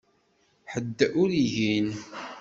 Ḥedd 0.71 0.99
ur 1.21 1.29
igin. 1.43 1.89